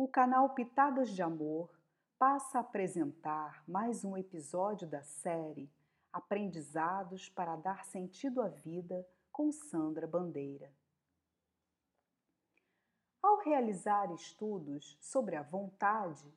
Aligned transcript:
O 0.00 0.06
canal 0.06 0.50
Pitadas 0.50 1.10
de 1.10 1.22
Amor 1.22 1.68
passa 2.20 2.58
a 2.58 2.60
apresentar 2.60 3.64
mais 3.66 4.04
um 4.04 4.16
episódio 4.16 4.86
da 4.86 5.02
série 5.02 5.68
Aprendizados 6.12 7.28
para 7.28 7.56
dar 7.56 7.84
sentido 7.84 8.40
à 8.40 8.46
vida 8.46 9.04
com 9.32 9.50
Sandra 9.50 10.06
Bandeira. 10.06 10.72
Ao 13.20 13.40
realizar 13.40 14.14
estudos 14.14 14.96
sobre 15.00 15.34
a 15.34 15.42
vontade, 15.42 16.32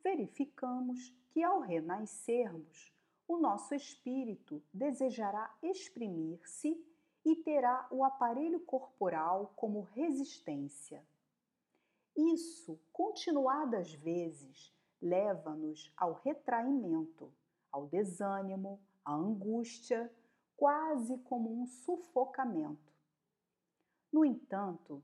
verificamos 0.00 1.12
que 1.30 1.42
ao 1.42 1.58
renascermos, 1.58 2.94
o 3.26 3.36
nosso 3.36 3.74
espírito 3.74 4.62
desejará 4.72 5.52
exprimir-se 5.60 6.80
e 7.24 7.34
terá 7.34 7.84
o 7.90 8.04
aparelho 8.04 8.60
corporal 8.60 9.52
como 9.56 9.80
resistência. 9.80 11.04
Isso, 12.16 12.78
continuadas 12.92 13.92
vezes, 13.94 14.72
leva-nos 15.00 15.92
ao 15.96 16.12
retraimento, 16.12 17.32
ao 17.70 17.86
desânimo, 17.86 18.80
à 19.04 19.14
angústia, 19.14 20.12
quase 20.56 21.18
como 21.18 21.50
um 21.50 21.66
sufocamento. 21.66 22.92
No 24.12 24.24
entanto, 24.24 25.02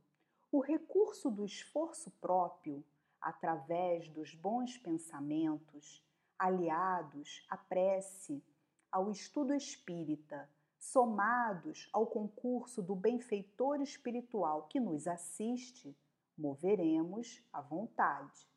o 0.53 0.61
recurso 0.61 1.31
do 1.31 1.45
esforço 1.45 2.11
próprio, 2.21 2.85
através 3.21 4.09
dos 4.09 4.35
bons 4.35 4.77
pensamentos, 4.79 6.05
aliados 6.39 7.45
à 7.49 7.57
prece, 7.57 8.45
ao 8.93 9.11
estudo 9.11 9.53
espírita, 9.55 10.49
somados 10.79 11.89
ao 11.93 12.07
concurso 12.07 12.83
do 12.83 12.95
benfeitor 12.95 13.81
espiritual 13.81 14.69
que 14.69 14.79
nos 14.79 15.09
assiste, 15.09 15.97
moveremos 16.39 17.43
a 17.53 17.61
vontade. 17.61 18.49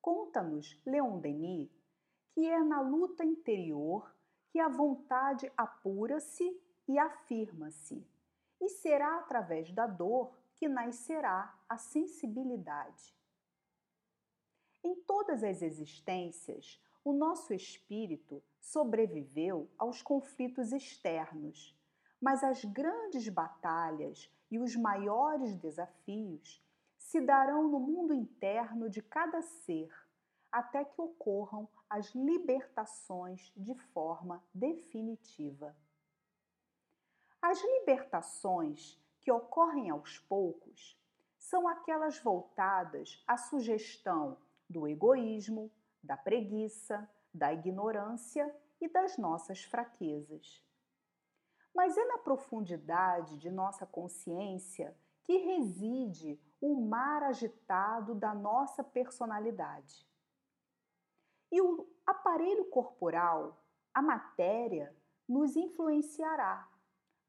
Conta-nos 0.00 0.80
Leon 0.86 1.18
Denis 1.18 1.82
que 2.32 2.48
é 2.48 2.60
na 2.60 2.80
luta 2.80 3.24
interior 3.24 4.14
que 4.48 4.58
a 4.58 4.68
vontade 4.68 5.50
apura-se 5.56 6.60
e 6.88 6.98
afirma-se, 6.98 8.06
e 8.60 8.68
será 8.68 9.18
através 9.18 9.72
da 9.72 9.86
dor 9.86 10.34
que 10.56 10.68
nascerá 10.68 11.58
a 11.68 11.76
sensibilidade. 11.78 13.14
Em 14.82 14.94
todas 15.02 15.42
as 15.44 15.62
existências, 15.62 16.80
o 17.04 17.12
nosso 17.12 17.52
espírito 17.52 18.42
sobreviveu 18.60 19.70
aos 19.78 20.02
conflitos 20.02 20.72
externos, 20.72 21.76
mas 22.22 22.44
as 22.44 22.64
grandes 22.64 23.28
batalhas 23.28 24.30
e 24.48 24.56
os 24.56 24.76
maiores 24.76 25.56
desafios 25.56 26.64
se 26.96 27.20
darão 27.20 27.68
no 27.68 27.80
mundo 27.80 28.14
interno 28.14 28.88
de 28.88 29.02
cada 29.02 29.42
ser, 29.42 29.92
até 30.52 30.84
que 30.84 31.00
ocorram 31.00 31.68
as 31.90 32.14
libertações 32.14 33.52
de 33.56 33.74
forma 33.74 34.40
definitiva. 34.54 35.74
As 37.40 37.60
libertações 37.60 38.96
que 39.18 39.32
ocorrem 39.32 39.90
aos 39.90 40.20
poucos 40.20 40.96
são 41.36 41.66
aquelas 41.66 42.20
voltadas 42.20 43.20
à 43.26 43.36
sugestão 43.36 44.38
do 44.70 44.86
egoísmo, 44.86 45.72
da 46.00 46.16
preguiça, 46.16 47.10
da 47.34 47.52
ignorância 47.52 48.54
e 48.80 48.88
das 48.88 49.18
nossas 49.18 49.64
fraquezas 49.64 50.62
mas 51.74 51.96
é 51.96 52.04
na 52.04 52.18
profundidade 52.18 53.38
de 53.38 53.50
nossa 53.50 53.86
consciência 53.86 54.96
que 55.24 55.36
reside 55.36 56.40
o 56.60 56.80
mar 56.80 57.22
agitado 57.22 58.14
da 58.14 58.34
nossa 58.34 58.84
personalidade. 58.84 60.06
E 61.50 61.60
o 61.60 61.86
aparelho 62.06 62.64
corporal, 62.66 63.62
a 63.94 64.02
matéria, 64.02 64.94
nos 65.28 65.56
influenciará, 65.56 66.68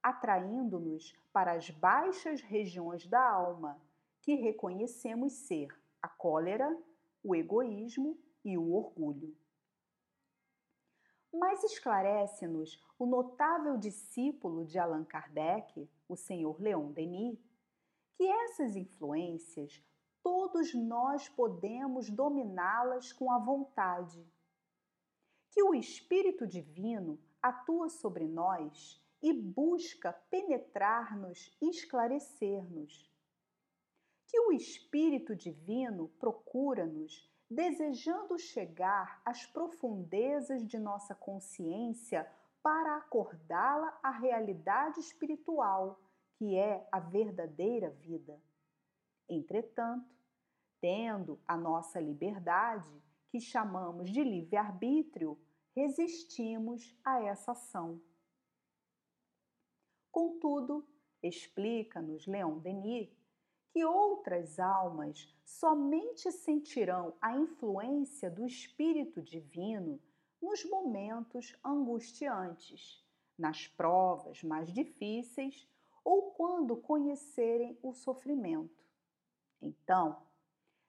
atraindo-nos 0.02 1.16
para 1.32 1.54
as 1.54 1.70
baixas 1.70 2.42
regiões 2.42 3.08
da 3.08 3.24
alma, 3.24 3.80
que 4.22 4.36
reconhecemos 4.36 5.34
ser 5.34 5.68
a 6.02 6.08
cólera, 6.08 6.78
o 7.24 7.36
egoísmo 7.36 8.18
e 8.44 8.58
o 8.58 8.74
orgulho 8.74 9.36
mas 11.34 11.64
esclarece-nos 11.64 12.80
o 13.00 13.06
notável 13.06 13.76
discípulo 13.78 14.64
de 14.64 14.78
Allan 14.78 15.04
Kardec, 15.04 15.90
o 16.08 16.16
senhor 16.16 16.62
Leon 16.62 16.92
Denis, 16.92 17.40
que 18.16 18.24
essas 18.24 18.76
influências 18.76 19.84
todos 20.22 20.74
nós 20.74 21.28
podemos 21.28 22.10
dominá-las 22.10 23.12
com 23.12 23.32
a 23.32 23.40
vontade. 23.40 24.26
Que 25.50 25.62
o 25.62 25.74
Espírito 25.76 26.48
Divino 26.48 27.20
atua 27.42 27.90
sobre 27.90 28.26
nós 28.26 29.04
e 29.22 29.34
busca 29.34 30.14
penetrar-nos 30.30 31.56
e 31.62 31.70
esclarecer-nos. 31.70 33.12
Que 34.28 34.40
o 34.40 34.54
Espírito 34.54 35.36
Divino 35.36 36.08
procura-nos 36.20 37.30
desejando 37.54 38.38
chegar 38.38 39.22
às 39.24 39.46
profundezas 39.46 40.66
de 40.66 40.78
nossa 40.78 41.14
consciência 41.14 42.30
para 42.62 42.98
acordá-la 42.98 43.98
à 44.02 44.10
realidade 44.10 45.00
espiritual, 45.00 46.00
que 46.36 46.56
é 46.56 46.88
a 46.92 47.00
verdadeira 47.00 47.90
vida. 47.90 48.42
Entretanto, 49.30 50.10
tendo 50.80 51.40
a 51.48 51.56
nossa 51.56 52.00
liberdade, 52.00 53.02
que 53.30 53.40
chamamos 53.40 54.10
de 54.10 54.24
livre-arbítrio, 54.24 55.40
resistimos 55.76 56.96
a 57.04 57.24
essa 57.24 57.54
ação. 57.54 58.02
Contudo, 60.12 60.88
explica-nos 61.22 62.28
Leon 62.28 62.60
Denis 62.60 63.23
que 63.74 63.84
outras 63.84 64.60
almas 64.60 65.28
somente 65.44 66.32
sentirão 66.32 67.16
a 67.20 67.36
influência 67.36 68.30
do 68.30 68.46
Espírito 68.46 69.20
Divino 69.20 70.00
nos 70.40 70.64
momentos 70.64 71.56
angustiantes, 71.66 73.04
nas 73.36 73.68
provas 73.68 74.44
mais 74.44 74.72
difíceis 74.72 75.68
ou 76.04 76.34
quando 76.34 76.78
conhecerem 76.78 77.76
o 77.82 77.94
sofrimento. 77.94 78.86
Então, 79.60 80.22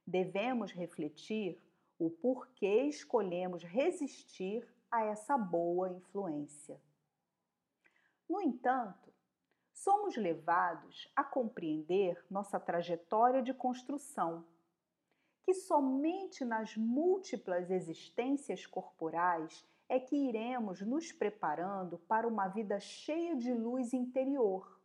devemos 0.06 0.70
refletir 0.70 1.58
o 1.98 2.10
porquê 2.10 2.82
escolhemos 2.82 3.62
resistir 3.62 4.68
a 4.90 5.04
essa 5.04 5.38
boa 5.38 5.88
influência. 5.88 6.78
No 8.28 8.42
entanto, 8.42 9.13
somos 9.84 10.16
levados 10.16 11.06
a 11.14 11.22
compreender 11.22 12.24
nossa 12.30 12.58
trajetória 12.58 13.42
de 13.42 13.52
construção, 13.52 14.42
que 15.42 15.52
somente 15.52 16.42
nas 16.42 16.74
múltiplas 16.74 17.70
existências 17.70 18.66
corporais 18.66 19.62
é 19.86 20.00
que 20.00 20.16
iremos 20.16 20.80
nos 20.80 21.12
preparando 21.12 21.98
para 21.98 22.26
uma 22.26 22.48
vida 22.48 22.80
cheia 22.80 23.36
de 23.36 23.52
luz 23.52 23.92
interior. 23.92 24.80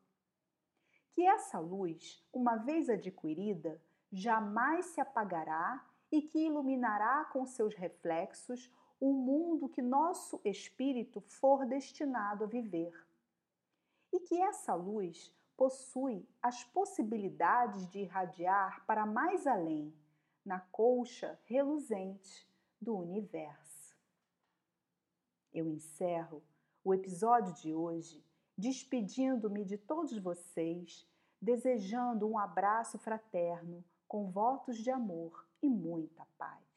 Que 1.13 1.25
essa 1.25 1.59
luz, 1.59 2.21
uma 2.33 2.57
vez 2.57 2.89
adquirida, 2.89 3.81
jamais 4.11 4.87
se 4.87 4.99
apagará 4.99 5.81
e 6.11 6.21
que 6.21 6.45
iluminará 6.45 7.23
com 7.31 7.45
seus 7.45 7.73
reflexos 7.73 8.69
o 8.99 9.13
mundo 9.13 9.69
que 9.69 9.81
nosso 9.81 10.41
espírito 10.43 11.21
for 11.21 11.65
destinado 11.65 12.43
a 12.43 12.47
viver 12.47 12.91
e 14.11 14.19
que 14.19 14.41
essa 14.41 14.73
luz 14.73 15.33
possui 15.55 16.27
as 16.41 16.63
possibilidades 16.63 17.87
de 17.89 17.99
irradiar 17.99 18.85
para 18.85 19.05
mais 19.05 19.45
além, 19.45 19.93
na 20.45 20.59
colcha 20.59 21.39
reluzente 21.45 22.49
do 22.81 22.95
universo. 22.95 23.97
Eu 25.53 25.67
encerro 25.67 26.41
o 26.83 26.93
episódio 26.93 27.53
de 27.55 27.73
hoje 27.73 28.23
despedindo-me 28.57 29.63
de 29.63 29.77
todos 29.77 30.17
vocês, 30.17 31.07
desejando 31.41 32.27
um 32.27 32.37
abraço 32.37 32.97
fraterno 32.97 33.83
com 34.07 34.29
votos 34.29 34.77
de 34.77 34.91
amor 34.91 35.47
e 35.61 35.69
muita 35.69 36.25
paz. 36.37 36.68